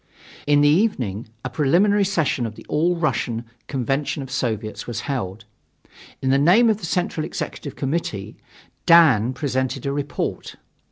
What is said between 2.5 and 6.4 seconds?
the Second All Russian Convention of Soviets was held. In the